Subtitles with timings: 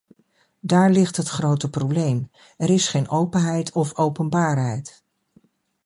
[0.59, 5.03] Daar ligt het grote probleem- er is geen openheid of openbaarheid.